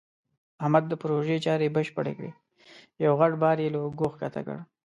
[0.63, 2.31] احمد د پروژې چارې بشپړې کړې.
[3.05, 4.57] یو غټ بار یې له اوږو ښکته کړ.